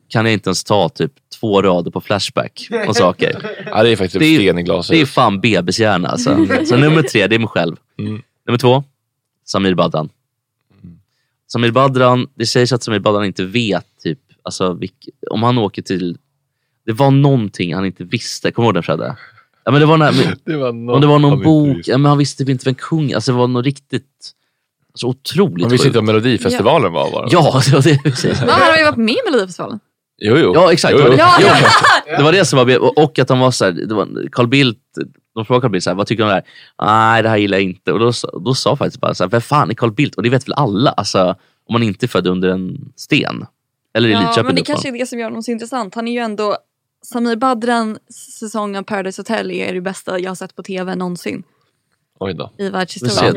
[0.07, 3.51] Kan jag inte ens ta typ två rader på Flashback och saker.
[3.65, 4.93] Ja, det är faktiskt Det är- sten i glaset.
[4.95, 6.47] Det är fan bebishjärna alltså.
[6.65, 7.75] Så nummer tre, det är mig själv.
[8.47, 8.83] Nummer två,
[9.45, 10.09] Samir Badran.
[11.51, 15.81] Samir Badran, det sägs att Samir Badran inte vet typ, alltså, vilk, om han åker
[15.81, 16.17] till...
[16.85, 18.51] Det var någonting han inte visste.
[18.51, 19.15] Kommer du ihåg det Fredde?
[19.65, 22.09] Ja, men det var, när, Det var något om det var någon bok, ja, men
[22.09, 24.31] han visste inte vem kung, alltså det var något riktigt,
[24.93, 27.27] alltså otroligt Man visste inte vad Melodifestivalen var bara.
[27.31, 27.99] Ja, det var det.
[28.29, 29.79] Ja, han har ju varit med i Melodifestivalen.
[30.23, 30.51] Jo, jo.
[30.55, 30.91] Ja, exakt.
[30.93, 31.15] Jo, Det, var jo.
[31.17, 31.21] det.
[31.47, 31.57] Ja,
[32.07, 34.47] Jo, det var det som var och, att han var så här, det var Carl
[34.47, 34.79] Bildt,
[35.35, 36.43] de frågade Carl Bildt så här, vad tycker du om det här?
[37.13, 37.91] Nej, det här gillar jag inte.
[37.91, 40.15] Och då, sa- då sa faktiskt bara så här, vem fan är Carl Bildt?
[40.15, 41.35] Och det vet väl alla, alltså,
[41.67, 43.45] om man inte är född under en sten.
[43.93, 44.45] Eller i Ja, Lidköping.
[44.45, 45.95] men det kanske är det som gör honom så intressant.
[45.95, 46.57] Han är ju ändå
[47.05, 47.97] Samir Badran
[48.39, 51.43] säsong av Paradise Hotel är det bästa jag har sett på tv någonsin
[52.23, 52.51] Oj då.
[52.57, 53.35] i världshistorien.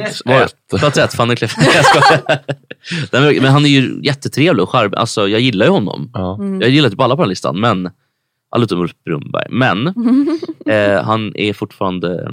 [0.79, 1.55] Plats ett, Fanny Kleff.
[1.75, 2.21] Jag skojar.
[3.13, 4.97] Nej, men- Men han är ju jättetrevlig och charmig.
[4.99, 6.11] Alltså, jag gillar ju honom.
[6.15, 6.35] Ja.
[6.35, 6.61] Mm.
[6.61, 7.91] Jag gillar typ alla på den här listan, men
[8.51, 9.47] alla utom Ulf Brunnberg.
[9.51, 9.87] Men
[10.67, 12.31] eh, han är fortfarande...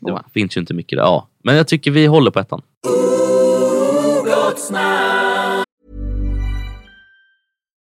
[0.00, 1.02] Det finns ju inte mycket där.
[1.04, 1.28] Ja.
[1.44, 2.62] Men jag tycker vi håller på ettan.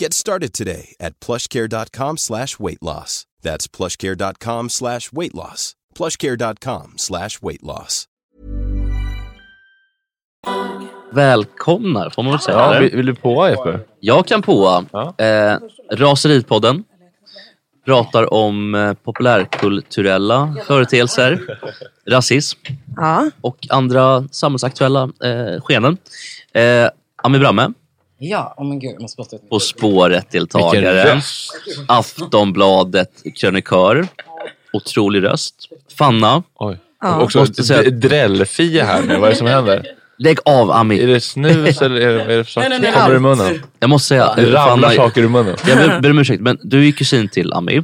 [0.00, 3.26] Get started today at plushcare.com slash weight loss.
[3.42, 5.74] That's plushcare.com slash weight loss.
[5.98, 8.04] plushcare.com slash weight loss.
[11.12, 12.56] Välkomna, får man väl säga.
[12.56, 13.80] Ja, vill, vill du på Jesper?
[14.00, 14.84] Jag kan på.
[15.18, 15.56] Eh,
[15.92, 16.84] Raseripodden
[17.84, 21.58] pratar om eh, populärkulturella företeelser,
[22.10, 22.58] rasism
[22.96, 23.30] Ja.
[23.40, 25.96] och andra samhällsaktuella eh, skenen.
[26.52, 26.88] Eh,
[27.22, 27.72] Ami Bramme,
[28.18, 31.20] Ja, oh men gud, jag måste ut På spåret-deltagare.
[31.88, 34.06] Aftonbladet-krönikör.
[34.72, 35.54] Otrolig röst.
[35.98, 36.42] Fanna.
[36.54, 36.78] Oj.
[37.02, 37.20] Ja.
[37.20, 39.16] Också Måste säga- drällfia här nu.
[39.18, 39.86] Vad är det som händer?
[40.18, 41.02] Lägg av Ami.
[41.02, 43.62] Är det snus eller är det, är det saker som kommer ur munnen?
[43.78, 45.56] Jag måste säga, Det ramlar Fanna, saker ur munnen.
[45.66, 47.82] jag ber, om ursäkt, men du är ju kusin till Ami.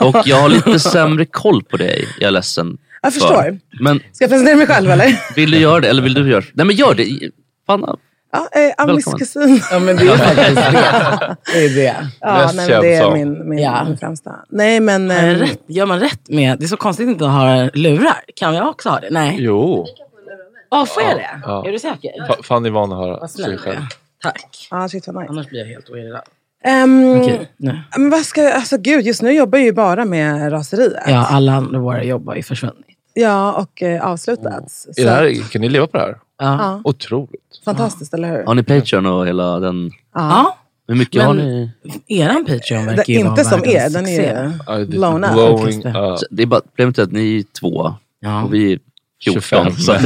[0.00, 2.08] Och jag har lite sämre koll på dig.
[2.20, 2.78] Jag är ledsen.
[3.02, 3.20] Jag för.
[3.20, 3.58] förstår.
[3.80, 5.34] Men Ska jag presentera mig själv eller?
[5.36, 5.88] vill du göra det?
[5.88, 6.46] Eller vill du göra det?
[6.52, 7.18] Nej men gör det.
[7.66, 7.96] Fanna,
[8.30, 9.60] Ja, eh, Amis kusin.
[9.70, 11.36] Ja, men det är faktiskt det.
[11.52, 11.96] Det är det.
[12.20, 13.84] Ja, nej, men det är min, min, Ja.
[13.84, 14.32] min främsta.
[14.48, 15.10] Nej, men...
[15.10, 16.58] Ehm, rätt, gör man rätt med...
[16.58, 18.20] Det är så konstigt att inte ha lurar.
[18.36, 19.08] Kan jag också ha det?
[19.10, 19.36] Nej.
[19.38, 19.86] Jo.
[20.70, 21.28] Ja, får jag det?
[21.44, 21.66] Ja.
[21.66, 22.10] Är du säker?
[22.28, 23.76] Fa- Fanny är van att höra Vad sig själv.
[23.76, 23.86] är.
[24.22, 24.68] Tack.
[24.70, 25.30] Ja, shit vad nice.
[25.30, 26.22] Annars blir jag helt oirriterad.
[26.64, 27.78] Ehm, Okej, nu.
[27.96, 28.52] Men vad ska.
[28.52, 31.02] Alltså gud, just nu jobbar jag ju bara med raseriet.
[31.06, 32.84] Ja, alla andra våra jobb har ju försvunnit.
[33.20, 34.88] Ja, och eh, avslutats.
[34.96, 36.18] Är det här, kan ni leva på det här?
[36.38, 36.80] Ja.
[36.84, 37.60] Otroligt.
[37.64, 38.44] Fantastiskt, eller hur?
[38.46, 39.90] har ni Patreon och hela den?
[40.14, 40.56] Ja.
[40.88, 41.70] Hur mycket Men- har ni?
[42.08, 44.22] Eran Patreon verkar Det, ju inte som er, världens den är succé.
[44.22, 45.32] ju Ja, det är blown up.
[45.32, 45.88] blowing Just det.
[46.12, 46.18] up.
[46.30, 48.42] Det är bara, problemet är att ni är två Ja.
[48.44, 48.78] och vi är
[49.24, 49.40] 14.
[49.42, 49.72] 25.
[49.78, 49.92] Så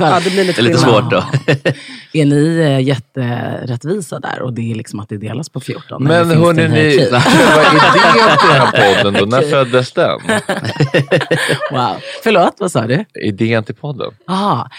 [0.00, 1.24] Ja, det blir lite det är lite svårt då.
[2.12, 6.04] Är ni eh, jätterättvisa där och det är liksom att det delas på 14?
[6.04, 6.88] Men hörni, ni, vad är idén
[8.38, 9.26] till den här podden då?
[9.26, 10.20] När föddes den?
[11.70, 11.96] Wow.
[12.22, 13.04] Förlåt, vad sa du?
[13.14, 14.12] Idén till podden?
[14.28, 14.70] Aha.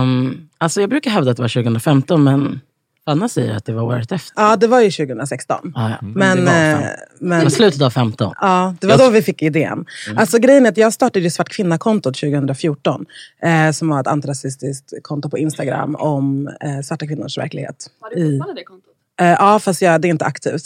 [0.00, 2.60] Um, alltså jag brukar hävda att det var 2015 men
[3.08, 4.32] Fanna säger att det var året efter.
[4.42, 5.72] Ja, det var ju 2016.
[5.74, 5.96] Ah, ja.
[6.02, 6.86] Men, det, var eh,
[7.20, 8.34] men- var slutet av 15.
[8.40, 9.86] Ja, det var Jag- då vi fick idén.
[10.16, 13.06] Alltså grejen är att jag startade Svart kvinna-kontot 2014.
[13.42, 17.86] Eh, som var ett antirasistiskt konto på Instagram om eh, svarta kvinnors verklighet.
[18.00, 18.92] Har du fortfarande det kontot?
[19.20, 20.62] eh, ja, fast jag, det är inte aktivt.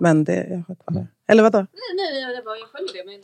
[0.00, 1.06] Men det, jag har kvar det.
[1.28, 1.58] Eller vadå?
[1.58, 3.20] Nej, nej, jag, jag följer det men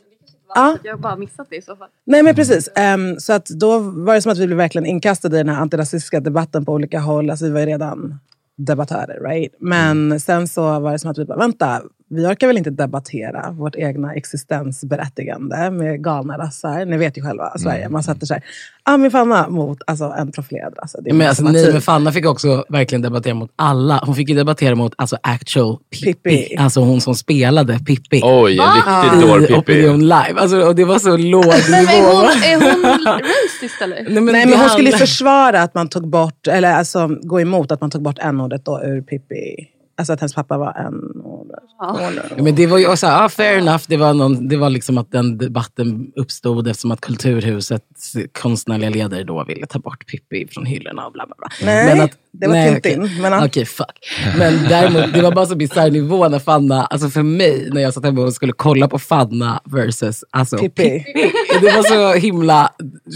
[0.55, 0.77] Ja.
[0.83, 1.87] jag har bara missat det i så fall.
[2.05, 2.69] Nej men precis.
[2.75, 5.61] Ehm, så att då var det som att vi blev verkligen inkastade i den här
[5.61, 7.29] antirasistiska debatten på olika håll.
[7.29, 8.19] Alltså vi var ju redan
[8.57, 9.53] debattörer, right?
[9.59, 13.51] Men sen så var det som att vi bara, vänta, vi orkar väl inte debattera
[13.51, 16.85] vårt egna existensberättigande med galna rassar.
[16.85, 17.89] Ni vet ju själva, Sverige.
[17.89, 18.41] Man sätter sig
[18.83, 20.99] ah, min fanna mot alltså, en profilerad rasse.
[21.01, 24.01] Det är Men alltså, med Fanna fick också verkligen debattera mot alla.
[24.05, 26.13] Hon fick ju debattera mot alltså, actual Pippi.
[26.13, 26.55] Pippi.
[26.57, 28.21] Alltså hon som spelade Pippi.
[28.23, 29.59] Oj, en riktigt I dålig Pippi.
[29.59, 30.33] Opinion live.
[30.37, 32.09] Alltså, och det var så låg Men är nivå.
[32.09, 34.03] hon, är hon racist eller?
[34.03, 37.41] Nej, men, Nej, men hon skulle ju försvara att man tog bort, eller alltså gå
[37.41, 39.74] emot att man tog bort n-ordet ur Pippi.
[39.97, 41.63] Alltså att hennes pappa var n-ordet.
[41.79, 43.83] Ja, Men det var ju också, ja, fair enough.
[43.87, 49.23] Det var, någon, det var liksom att den debatten uppstod eftersom att Kulturhusets konstnärliga ledare
[49.23, 51.47] då ville ta bort Pippi från hyllorna och bla bla bla.
[51.65, 51.85] Nej,
[52.31, 53.43] det var Tintin, Okej, men.
[53.43, 54.11] Okej, fuck.
[54.37, 57.93] Men däremot, det var bara så bisarr nivå när Fanna, alltså för mig, när jag
[57.93, 61.05] satt hemma och skulle kolla på Fanna versus alltså, Pippi.
[61.61, 62.71] Det var så himla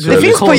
[0.08, 0.54] Det finns på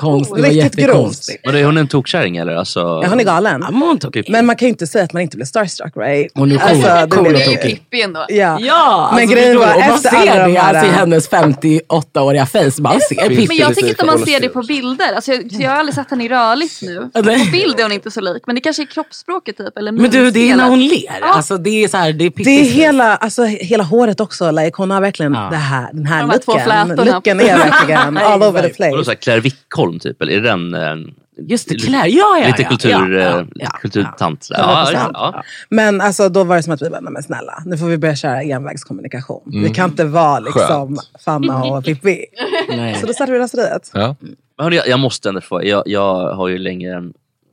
[0.00, 0.30] konstig.
[0.30, 1.46] Konst, det var Riktigt jättekonstigt.
[1.46, 2.54] Men är hon en tokkärring eller?
[2.54, 3.64] Alltså, Ja, hon är galen.
[3.70, 6.32] Ja, tog Men man kan ju inte säga att man inte blir starstruck, right?
[6.34, 7.62] Hon är cool, det cool blir- och tokig.
[7.62, 8.24] Pippi ändå.
[8.28, 8.58] Ja.
[8.60, 9.74] Ja, men alltså, grejen var?
[9.74, 10.74] Och man efter ser alla de det här...
[10.74, 12.82] alltså, i hennes 58-åriga face.
[12.82, 13.46] Man ser Pippi.
[13.48, 15.14] Men jag tycker inte man ser det på bilder.
[15.14, 17.10] Alltså jag, så jag har aldrig sett henne i rörligt nu.
[17.14, 18.42] På bild är hon inte så lik.
[18.46, 19.78] Men det kanske är kroppsspråket typ.
[19.78, 21.18] Eller Men du, det är när hon ler.
[21.20, 21.26] Ja.
[21.26, 24.50] Alltså, det är så här, det är Det är hela, alltså, hela håret också.
[24.50, 27.06] Like, hon har verkligen det här, den här looken.
[27.06, 29.16] Looken är verkligen all over the Vadå place.
[29.16, 30.22] Claire Wickholm typ?
[30.22, 30.74] Eller är den...
[30.74, 30.96] eh,
[31.42, 32.08] Just det, Claire.
[32.08, 34.44] Ja, ja, Lite ja, kultur, ja, ja, eh, ja, kulturtant.
[34.44, 34.60] sådär.
[34.62, 34.66] 100%.
[34.92, 35.42] Ja, ja.
[35.68, 38.16] Men alltså, då var det som att vi bara, men snälla, nu får vi börja
[38.16, 39.42] köra envägskommunikation.
[39.52, 39.62] Mm.
[39.64, 41.22] Vi kan inte vara liksom Skönt.
[41.24, 42.24] Fanna och Pippi.
[43.00, 43.90] Så då startade vi raseriet.
[43.94, 44.16] Ja.
[44.20, 47.02] Men hörni, jag, jag måste ändå få, jag, jag har ju länge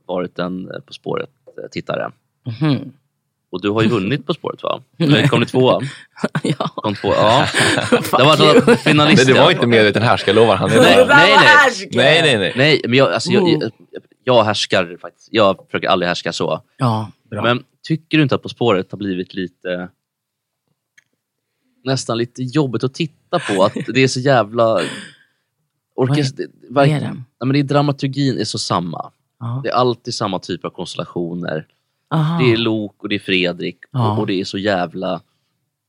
[0.06, 2.10] varit en eh, På spåret-tittare.
[2.60, 2.92] Mhm.
[3.50, 4.82] Och du har ju vunnit På spåret va?
[4.98, 5.80] Eller kom ni tvåa?
[6.42, 6.68] ja.
[6.68, 7.46] Kom två, ja.
[7.90, 9.24] det var alltså finalist.
[9.26, 10.56] Nej, det var inte medveten härskarlovar.
[10.56, 11.88] Han är Nej, nej, nej.
[11.92, 12.52] nej, nej, nej.
[12.56, 13.72] nej men jag, alltså, jag, jag,
[14.24, 15.28] jag härskar faktiskt.
[15.32, 16.62] Jag försöker aldrig härska så.
[16.76, 17.42] Ja, bra.
[17.42, 19.88] Men tycker du inte att På spåret har blivit lite
[21.84, 23.64] nästan lite jobbigt att titta på?
[23.64, 24.80] Att det är så jävla...
[25.94, 26.36] Orkest...
[26.36, 27.16] det- vad är det?
[27.38, 29.10] Ja, men det är, dramaturgin är så samma.
[29.40, 29.60] Ja.
[29.64, 31.66] Det är alltid samma typ av konstellationer.
[32.14, 32.38] Aha.
[32.42, 34.12] Det är Lok och det är Fredrik Ja.
[34.12, 35.14] och, och det är så jävla...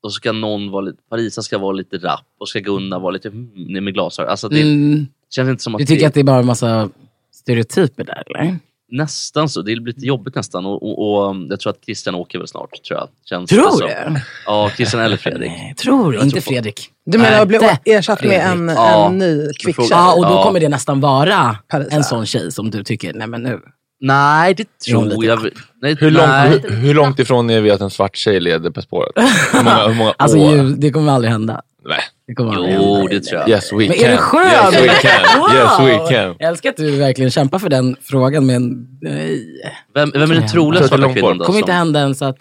[0.03, 0.97] Och så ska någon vara lite...
[1.09, 4.31] Parisa ska vara lite rapp och ska Gunnar vara lite mm, med glasögon.
[4.31, 5.07] Alltså det Mm.
[5.29, 6.89] känns inte som att Du tycker det, att det är bara en massa
[7.33, 8.57] stereotyper där, eller?
[8.91, 9.61] Nästan så.
[9.61, 10.65] Det blir lite jobbigt nästan.
[10.65, 12.83] Och, och, och jag tror att Christian åker väl snart.
[12.87, 13.09] Tror jag.
[13.25, 13.71] Känns Tror det
[14.05, 14.13] som.
[14.13, 14.19] du?
[14.45, 15.51] Ja, Christian eller Fredrik.
[15.77, 16.17] Tror du?
[16.17, 16.89] Jag Inte tror Fredrik.
[17.05, 18.67] Du menar att bli ersatt med en.
[18.69, 19.07] Ja.
[19.07, 19.75] en ny kvick?
[19.89, 20.43] Ja, och då Ja.
[20.43, 21.95] kommer det nästan vara Parisa.
[21.95, 23.59] en sån tjej som du tycker, nej men nu.
[24.01, 25.39] Nej, det tror lite jag
[25.81, 29.11] nej, Hur hur, hur långt ifrån är vi att en svart tjej leder På spåret?
[29.53, 30.55] Hur många, hur många Alltså år?
[30.55, 31.61] ju, det kommer aldrig hända.
[31.85, 31.99] Nej.
[32.27, 33.11] Det kommer aldrig Jo, hända.
[33.13, 33.49] det tror jag.
[33.49, 34.09] Yes we Men can.
[34.11, 34.73] är skön?
[34.73, 35.39] Yes we can.
[35.39, 35.55] Wow!
[35.55, 36.35] Yes we can.
[36.39, 39.45] Jag älskar att du verkligen kämpar för den frågan, men nej.
[39.93, 41.45] Vem, vem är den troliga det svarta kvinnan då?
[41.45, 42.37] kommer inte som- hända ens att...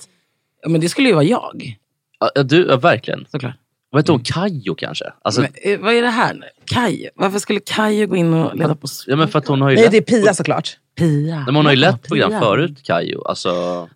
[0.66, 1.76] Men det skulle ju vara jag,
[2.20, 3.24] Ja, Ja, du, ja, verkligen.
[3.32, 3.54] såklart.
[3.90, 4.22] Vad heter hon?
[4.24, 5.04] Kajo kanske?
[5.22, 6.46] Alltså, Men, eh, vad är det här nu?
[6.64, 7.10] Kaj?
[7.14, 9.76] Varför skulle Kaj gå in och leda på ja, men för att hon har ju
[9.76, 10.76] Nej, det är Pia såklart.
[10.98, 11.34] Pia?
[11.36, 13.22] Nej, men hon har ju Ja, lett program förut, Kajo.
[13.24, 13.48] Alltså,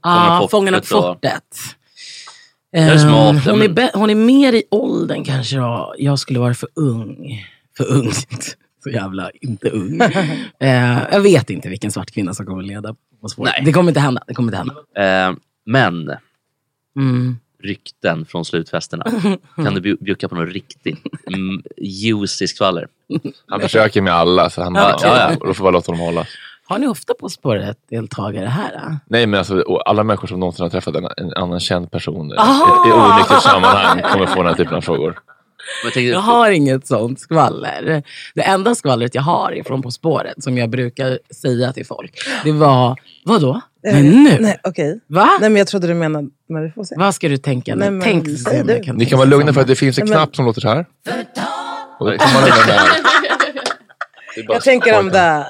[0.02, 1.42] Ja, Fångarna på och- fortet.
[2.72, 5.94] är Ehm, smart, hon, men- är be- hon är mer i åldern kanske då.
[5.98, 7.44] Jag skulle vara för ung.
[7.76, 8.10] För ung.
[8.84, 10.00] så jävla inte ung.
[10.60, 13.54] eh, jag vet inte vilken svart kvinna som kommer leda På spåret.
[13.64, 14.22] Det kommer inte hända.
[14.26, 14.58] Det kommer inte
[14.96, 15.28] hända.
[15.28, 15.34] Eh,
[15.66, 16.10] men
[16.96, 17.38] Mm.
[17.62, 19.04] Rykten från slutfesterna.
[19.56, 22.88] Kan du bju- bjucka på något riktigt mm, juicy skvaller?
[23.46, 26.26] Han försöker med alla, så han bara, Ja, ja, då får bara låta dem hålla.
[26.64, 28.70] Har ni ofta På spåret-deltagare här?
[28.72, 28.96] Då?
[29.06, 32.34] Nej, men alltså, alla människor som någonsin har träffat en, en annan känd person i,
[32.38, 32.88] Ah!
[32.88, 35.18] i onyktert sammanhang kommer få den här typen av frågor.
[35.94, 38.02] Jag har inget sånt skvaller.
[38.34, 42.12] Det enda skvallret jag har ifrån På spåret, som jag brukar säga till folk,
[42.44, 42.96] det var...
[43.24, 43.60] Vadå?
[43.84, 44.30] Men nu?
[44.30, 45.00] Eh, Nej, okej.
[45.06, 45.28] Va?
[45.40, 46.28] Nej, men jag trodde du menade...
[46.48, 46.94] Men vi får se.
[46.98, 47.80] Vad ska du tänka nu?
[47.80, 48.80] Nej, men Tänk så säg du.
[48.80, 50.60] kan Ni kan vara lugna för att det finns en Nej, men- knapp som låter
[50.60, 50.86] så här.
[51.98, 52.80] Och då kan man där.
[54.34, 55.46] Det är bara Jag tänker om det...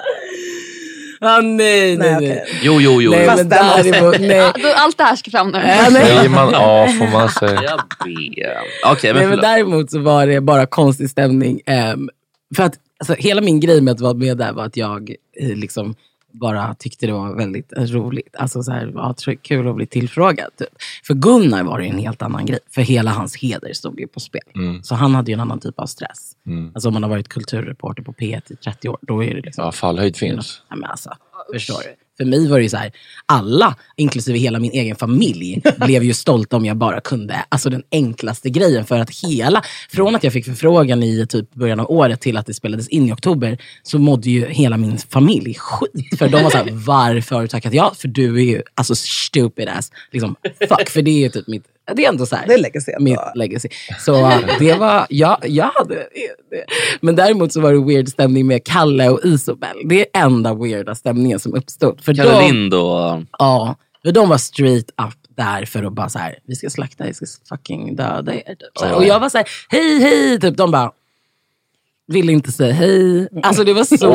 [1.25, 2.45] Ah, nej, nej, nej.
[2.63, 3.11] Jo, jo, jo.
[3.11, 4.31] Nej, men däremot, nej.
[4.37, 5.59] Ja, då, allt det här ska fram nu.
[5.59, 6.07] Ja, nej.
[6.07, 7.63] Säger man A får man säga.
[7.63, 8.57] Jag vet.
[8.87, 9.43] Okej, men Nej, men förlåt.
[9.43, 11.61] däremot så var det bara konstig stämning.
[11.67, 12.09] ehm,
[12.57, 15.49] för att alltså, hela min grej med att vara med där var att jag eh,
[15.57, 15.95] liksom
[16.33, 18.37] bara tyckte det var väldigt roligt.
[18.37, 20.51] Alltså så här, ja, kul att bli tillfrågad.
[20.57, 20.69] Typ.
[21.05, 22.59] För Gunnar var det en helt annan grej.
[22.71, 24.43] För hela hans heder stod ju på spel.
[24.55, 24.83] Mm.
[24.83, 26.33] Så han hade ju en annan typ av stress.
[26.47, 26.71] Mm.
[26.75, 29.65] Alltså om man har varit kulturreporter på P1 i 30 år, då är det liksom...
[29.65, 30.63] Ja, fallhöjd finns.
[30.69, 31.11] Ja, men alltså,
[31.53, 32.02] förstår du?
[32.23, 32.93] För mig var det ju så här,
[33.27, 37.83] alla, inklusive hela min egen familj, blev ju stolta om jag bara kunde, alltså den
[37.91, 38.85] enklaste grejen.
[38.85, 42.47] För att hela, från att jag fick förfrågan i typ början av året till att
[42.47, 46.19] det spelades in i oktober, så mådde ju hela min familj skit.
[46.19, 47.95] För de var så här, varför har du tackat ja?
[47.99, 49.93] För du är ju alltså stupid ass.
[50.11, 50.37] Liksom,
[50.69, 51.65] fuck, för det är ju typ mitt,
[51.95, 52.47] det är ändå så här.
[52.47, 52.93] Det är legacy.
[53.01, 53.69] Mitt legacy.
[53.99, 56.09] Så äh, det var, ja, jag hade det.
[57.01, 59.77] Men däremot så var det weird stämning med Kalle och Isobel.
[59.85, 62.05] Det är enda weirda stämningen som uppstod.
[62.05, 63.23] För Kalle de, Lind och...
[63.39, 67.05] Ja, för de var straight up där för att bara så här, vi ska slakta,
[67.05, 68.57] vi ska fucking döda er.
[68.81, 68.97] Typ.
[68.97, 70.57] Och jag var så här, hej hej, typ.
[70.57, 70.91] de bara,
[72.13, 73.29] ville inte säga hej.
[73.43, 74.11] Alltså det var så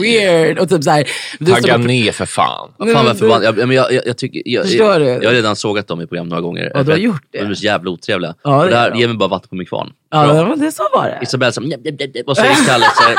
[0.00, 0.58] weird.
[0.58, 1.04] Och typ så här,
[1.38, 2.70] du Tagga som- ner för fan.
[2.76, 3.44] Vad förbannad.
[3.44, 5.06] Jag, men jag, jag, jag, tycker, jag, Förstår jag, du?
[5.06, 6.70] jag har redan sågat dem i program några gånger.
[6.74, 7.38] Ja, du har gjort det.
[7.38, 8.34] De är så jävla otrevliga.
[8.44, 9.90] Ja, det det är här ger mig bara vatten på min kvarn.
[10.10, 11.18] Ja, det, var- det så var det.
[11.22, 11.80] Isabelle njap,
[12.26, 13.16] Och säger Kalle så här...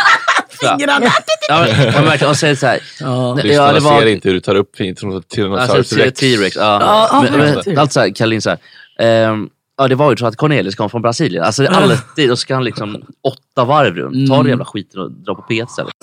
[0.77, 1.05] Fingrarna.
[1.49, 2.29] Ja, men, ja, verkligen.
[2.31, 2.79] Och säger så här...
[2.99, 3.35] Ja.
[3.37, 3.99] Ja, Lyssnarna det var...
[4.01, 6.19] ser inte hur du tar upp Tyrannosaurus Alltså, rex.
[6.19, 6.55] T-rex.
[6.55, 7.09] Ja, Ja.
[7.11, 7.79] ja, Men, men, T-rex.
[7.79, 8.57] allt så här, Kalle Lind så här...
[8.99, 9.47] ehm,
[9.79, 11.43] ja, det var ju så att Cornelis kom från Brasilien.
[11.43, 14.27] Alltså det är alltid, då ska han liksom åtta varv runt.
[14.27, 14.43] Ta Mm.
[14.43, 15.93] den jävla skiten och dra på P1 istället.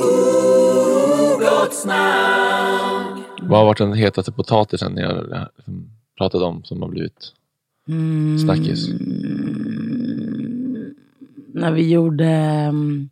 [3.43, 5.73] Vad har varit den hetaste potatisen ni har eh,
[6.19, 7.33] pratat om som har blivit
[7.89, 8.39] Mm.
[8.39, 8.89] snackis?
[11.55, 13.09] när vi gjorde mm,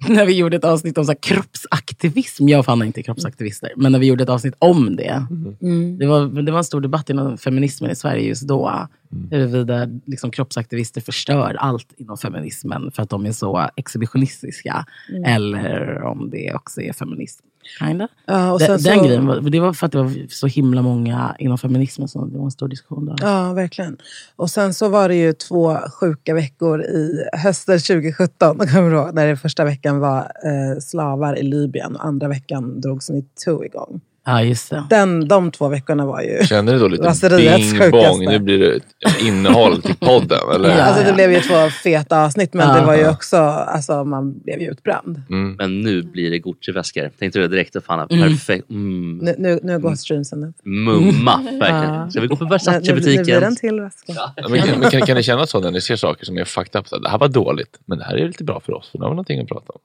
[0.08, 2.48] när vi gjorde ett avsnitt om så kroppsaktivism.
[2.48, 3.72] Jag och Fanna är inte kroppsaktivister.
[3.76, 5.26] Men när vi gjorde ett avsnitt om det.
[5.62, 5.98] Mm.
[5.98, 8.88] Det, var, det var en stor debatt inom feminismen i Sverige just då.
[9.30, 14.86] Huruvida liksom, kroppsaktivister förstör allt inom feminismen för att de är så exhibitionistiska.
[15.08, 15.24] Mm.
[15.24, 17.44] Eller om det också är feminism.
[17.78, 18.08] Kinda.
[18.26, 20.82] Ja, och sen den så- grejen, var, det var för att det var så himla
[20.82, 22.08] många inom feminismen.
[22.08, 23.16] Så det var en stor diskussion där.
[23.20, 23.96] Ja, verkligen.
[24.36, 28.58] Och sen så var det ju två sjuka veckor i hösten 2017.
[28.72, 29.14] Kommer ihåg?
[29.14, 34.00] När det första veckan var eh, slavar i Libyen och andra veckan drogs metoo igång.
[34.30, 34.84] Ja, just det.
[34.90, 36.46] Den, de två veckorna var ju...
[36.46, 38.80] Kände ni då lite raseriets bing bong, nu blir det
[39.26, 40.38] innehåll till podden?
[40.54, 40.68] Eller?
[40.78, 42.74] Ja, alltså det blev ju två feta avsnitt, men Ja.
[42.80, 43.36] det var ju också...
[43.36, 45.22] Alltså, man blev ju utbränd.
[45.30, 45.54] Mm.
[45.58, 47.10] Men nu blir det Gucci-väskor.
[47.18, 47.76] Tänkte du direkt?
[47.84, 48.22] Fan, Mm.
[48.28, 48.70] perfekt.
[48.70, 49.18] Mm.
[49.22, 50.56] Nu, nu, nu går streamsen upp.
[50.64, 51.94] Mumma, verkligen.
[51.94, 52.10] Ja.
[52.10, 53.42] Ska vi gå på Nu, nu, nu blir det Versace-butiken?
[53.42, 54.12] en till väska.
[54.12, 56.44] Ja, men, kan, men kan, kan ni känna så när ni ser saker som är
[56.44, 57.02] fucked up?
[57.02, 58.90] Det här var dåligt, men det här är lite bra för oss.
[58.90, 59.80] För nu har vi någonting att prata om.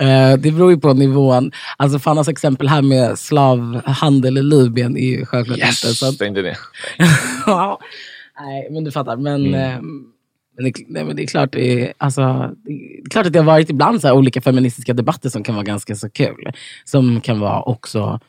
[0.00, 1.50] Eh, det beror ju på nivån.
[1.76, 5.72] Alltså Fannas exempel här med slavhandel i Libyen är ju självklart inte...
[5.94, 6.56] Så att, Tänkte det.
[7.46, 7.78] Ja.
[8.40, 9.16] Nej, men du fattar.
[9.16, 9.54] Men, Mm.
[9.54, 9.80] eh,
[10.56, 13.38] men, det, nej, men det är klart det är, alltså, det är klart att det
[13.38, 16.52] har varit ibland så olika feministiska debatter som kan vara ganska så kul.
[16.84, 18.20] Som kan vara också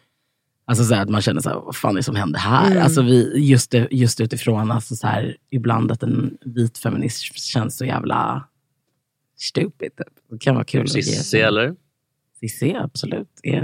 [0.68, 2.72] Alltså så att man känner så här, vad fan är det som händer här?
[2.72, 2.84] Mm.
[2.84, 7.86] Alltså vi, just, just utifrån alltså så här, ibland att en vit feminist känns så
[7.86, 8.44] jävla
[9.46, 9.92] stupid.
[10.32, 10.88] Det kan vara kul.
[10.90, 11.74] Cissi eller?
[12.40, 13.28] Cissi, absolut.
[13.44, 13.62] Är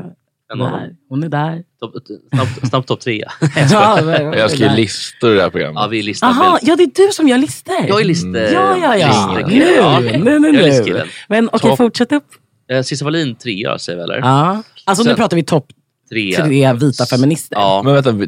[0.57, 0.95] där.
[1.09, 1.63] Hon är där.
[1.79, 1.93] Topp
[2.33, 3.23] snabb, snabb topp tre.
[3.71, 5.81] Ja, men- Jag skriver listor i det här programmet.
[5.81, 6.27] Ja, vi listar.
[6.27, 7.75] Jaha, ja det är du som gör listor.
[7.87, 9.47] Jag är list, eh, Ja, ja, ja.
[9.47, 11.03] Nu, Ja, nu, nu, Jag är nu.
[11.29, 12.25] Men okej, Topp- fortsätt upp.
[12.71, 14.17] Eh, Cissi Wallin trea säger vi eller?
[14.17, 14.63] Ja.
[14.85, 15.67] Alltså nu Sen- pratar vi topp
[16.09, 16.45] Trea.
[16.45, 17.55] tre vita feminister.
[17.59, 17.81] Ja.
[17.85, 18.25] Men vänta, vi,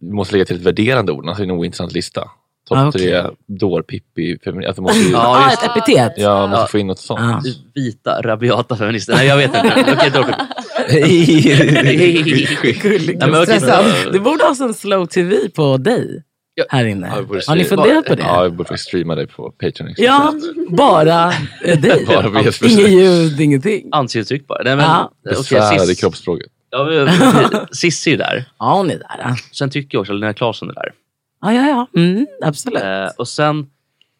[0.00, 2.30] vi måste lägga till ett värderande ord, annars är det en ointressant lista.
[2.68, 3.00] Topp Ah, okej.
[3.00, 4.68] tre, dår-Pippi, feminist.
[4.68, 6.12] Alltså, måste ju, Ja, ah, just ett epitet.
[6.16, 6.66] ja, man måste Ja.
[6.66, 7.20] få in något sånt.
[7.20, 7.42] Ja.
[7.74, 9.14] Vita, rabiata feminister.
[9.14, 9.84] Nej, jag vet inte.
[9.92, 10.22] Okej, då.
[12.82, 13.18] Gulligt.
[13.20, 13.84] Ja, men Stressad.
[14.04, 16.22] då- Det borde ha en slow tv på dig.
[16.68, 17.06] här inne.
[17.06, 17.14] Ja,
[17.46, 18.22] Har ni funderat på det?
[18.22, 19.94] Ja, vi borde streama dig på Patreon.
[19.96, 20.34] Ja,
[20.68, 21.32] bara
[21.64, 22.04] eh, dig.
[22.06, 23.88] Bara vi är Inget ljud, ingenting.
[23.92, 24.62] Ansiktsuttryck bara.
[24.64, 25.12] Nej, men, Ja.
[25.30, 26.46] Besvärade Cis- kroppsspråket.
[26.70, 27.08] Ja,
[27.72, 28.44] Cissi är där.
[28.58, 29.16] Ja, hon är där.
[29.18, 29.36] ja.
[29.52, 30.92] Sen tycker jag också att Linnea Claesson är där.
[31.44, 32.00] Ja, ja, ja.
[32.00, 32.82] Mm, absolut.
[32.82, 33.66] Eh, och sen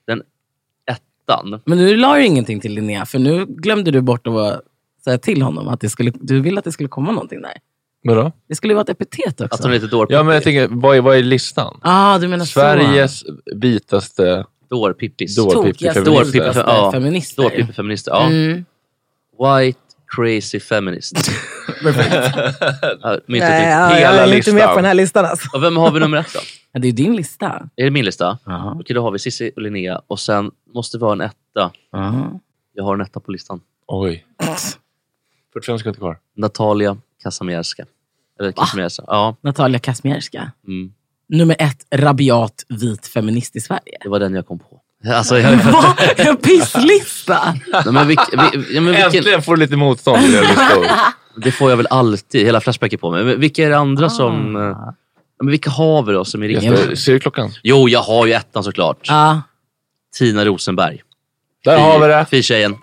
[0.07, 0.23] den
[0.91, 1.61] ettan.
[1.67, 4.61] Men nu la du ingenting till Linnea, för nu glömde du bort att
[5.05, 7.53] säga till honom att det skulle, du ville att det skulle komma någonting där.
[8.05, 8.33] Vadå?
[8.49, 9.55] Det skulle ju vara ett epitet också.
[9.55, 10.15] Att hon är lite dårpippi.
[10.15, 11.81] Ja, men jag tänker, vad är, vad är listan?
[11.83, 12.61] Ah, du menar så.
[12.61, 13.23] Sveriges
[13.55, 15.37] vitaste Dårpippis.
[15.37, 16.33] Tokigaste, dårpippi-feminister.
[16.33, 16.93] vitaste Ja.
[16.93, 17.43] feminister.
[17.43, 18.13] Dårpippi-feminister.
[18.13, 18.27] Ja.
[18.27, 18.65] Mm.
[19.39, 19.81] White
[20.17, 21.17] crazy feminist.
[21.85, 21.93] ja,
[23.05, 25.25] Nej, min ja, jag är inte med på den här listan.
[25.25, 25.49] Alltså.
[25.57, 26.41] Och vem har vi nummer ett då?
[26.73, 27.69] Ja, det är din lista.
[27.77, 28.39] Är det min lista?
[28.75, 30.01] Okej, då har vi Cissi och Linnea.
[30.07, 31.73] Och sen måste vi ha en etta.
[32.75, 33.61] Jag har en etta på listan.
[33.87, 34.27] Oj.
[35.53, 36.19] 45 sekunder kvar.
[36.37, 37.87] Natalia Kasamierska.
[38.41, 39.05] Eller Kasamierska.
[39.07, 39.37] Ja.
[39.41, 40.53] Natalia Kazmierska.
[40.67, 40.93] Mm.
[41.29, 43.99] Nummer ett, rabiat vit feminist i Sverige.
[44.03, 44.81] Det var den jag kom på.
[45.13, 45.57] Alltså, jag...
[45.73, 45.97] Va?
[46.17, 47.55] En pisslista!
[47.73, 49.07] Nej, men vilk, vi, ja, men vilken...
[49.15, 50.23] Äntligen får du lite motstånd.
[51.37, 52.47] Det får jag väl alltid.
[52.47, 53.25] Hela Flashback är på mig.
[53.25, 54.57] Men vilka är det andra som...
[54.57, 54.77] eh,
[55.43, 56.49] Men vilka har vi då som är.
[56.49, 57.51] Jesper, Ser du klockan?
[57.63, 58.99] Jo, jag har ju ettan såklart.
[59.09, 59.43] Ja.
[60.19, 61.03] Tina Rosenberg.
[61.65, 62.27] Där har vi det.
[62.31, 62.75] Fy-tjejen.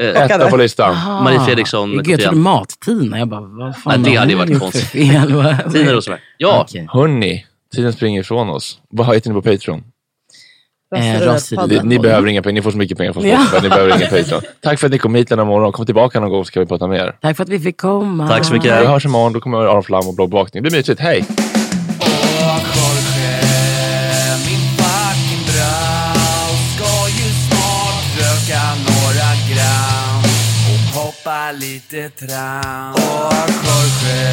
[0.00, 0.90] Eh, Etta på listan.
[0.94, 1.22] Aha.
[1.22, 1.90] Marie Fredriksson.
[1.96, 3.18] Gud, jag trodde mat-Tina.
[3.18, 4.90] Jag bara, vad fan Nej, det hade varit konstigt.
[4.92, 6.20] Tina Rosenberg.
[6.36, 6.60] Ja.
[6.68, 6.88] Okej.
[6.92, 8.78] Hörni, tiden springer ifrån oss.
[8.90, 9.84] Vad heter ni på Patreon?
[10.96, 11.84] Eh, Raseriet.
[11.84, 13.38] Ni, ni behöver inga pengar, ni får så mycket pengar från Ja.
[13.38, 13.62] Spotify.
[13.62, 14.42] Ni behöver inga Patreon.
[14.60, 15.72] Tack för att ni kom hit denna morgon.
[15.72, 17.16] Kom tillbaka någon gång så kan vi prata mer.
[17.20, 18.28] Tack för att vi fick komma.
[18.28, 18.86] Tack så Vi mycket.
[18.86, 20.62] hörs imorgon, då kommer Aron Flam och bloggbevakning.
[20.62, 21.24] Det blir mysigt, hej!
[30.96, 32.94] Och lite tram.
[32.96, 34.32] Åh Jorge,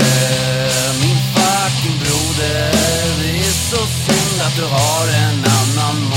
[1.01, 2.71] min fucking broder.
[3.21, 6.16] Det är så synd att du har en annan moder.